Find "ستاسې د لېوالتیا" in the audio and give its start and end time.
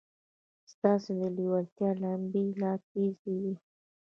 0.75-1.89